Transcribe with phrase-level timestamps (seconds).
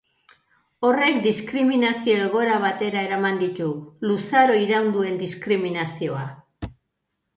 [0.87, 3.69] Horrek diskriminazio egoera batera eraman ditu,
[4.13, 6.25] luzaro iraun duen diskriminazioa.